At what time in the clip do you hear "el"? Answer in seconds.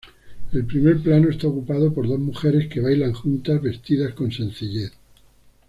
0.51-0.65